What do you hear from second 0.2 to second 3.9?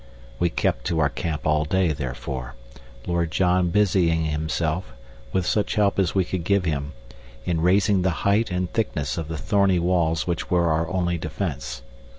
We kept to our camp all day, therefore, Lord John